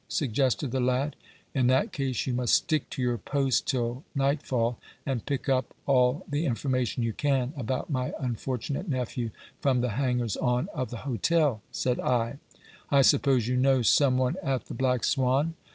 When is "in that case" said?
1.53-2.25